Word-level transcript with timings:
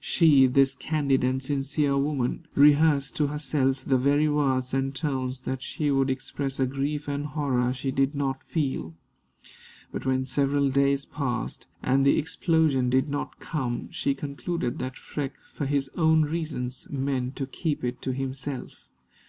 She, 0.00 0.46
this 0.48 0.74
candid 0.74 1.22
and 1.22 1.40
sincere 1.40 1.96
woman, 1.96 2.46
rehearsed 2.56 3.14
to 3.14 3.28
herself 3.28 3.84
the 3.84 3.96
very 3.96 4.28
words 4.28 4.74
and 4.74 4.92
tones 4.92 5.42
that 5.42 5.62
she 5.62 5.88
would 5.92 6.10
express 6.10 6.58
a 6.58 6.66
grief 6.66 7.06
and 7.06 7.26
horror 7.26 7.72
she 7.72 7.92
did 7.92 8.12
not 8.12 8.42
feel. 8.42 8.94
But 9.92 10.04
when 10.04 10.26
several 10.26 10.68
days 10.68 11.04
passed, 11.04 11.68
and 11.80 12.04
the 12.04 12.18
explosion 12.18 12.90
did 12.90 13.08
not 13.08 13.38
come, 13.38 13.88
she 13.92 14.14
concluded 14.16 14.80
that 14.80 14.96
Freke, 14.98 15.40
for 15.44 15.64
his 15.66 15.88
own 15.96 16.22
reasons, 16.22 16.88
meant 16.90 17.36
to 17.36 17.46
keep 17.46 17.84
it 17.84 18.02
to 18.02 18.12
himself. 18.12 18.88